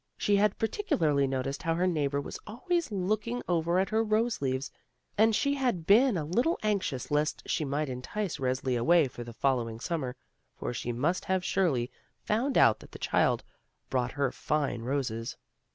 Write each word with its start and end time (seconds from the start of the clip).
She 0.17 0.37
had 0.37 0.57
partic 0.57 0.87
ularly 0.87 1.29
noticed 1.29 1.61
how 1.61 1.75
her 1.75 1.85
neighbor 1.85 2.19
was 2.19 2.39
always 2.47 2.91
look 2.91 3.27
ing 3.27 3.43
over 3.47 3.77
at 3.77 3.89
her 3.89 4.03
rose 4.03 4.41
leaves, 4.41 4.71
and 5.15 5.35
she 5.35 5.53
had 5.53 5.85
been 5.85 6.17
a 6.17 6.25
little 6.25 6.57
anxious 6.63 7.11
lest 7.11 7.43
she 7.47 7.63
might 7.65 7.87
entice 7.87 8.37
Resli 8.37 8.75
away 8.75 9.07
for 9.07 9.23
the 9.23 9.31
following 9.31 9.79
Summer, 9.79 10.15
for 10.57 10.73
she 10.73 10.91
must 10.91 11.25
have 11.25 11.45
surely 11.45 11.91
found 12.23 12.57
out 12.57 12.79
that 12.79 12.93
the 12.93 12.97
child 12.97 13.43
brought 13.91 14.13
her 14.13 14.31
fine 14.31 14.81
roses. 14.81 15.37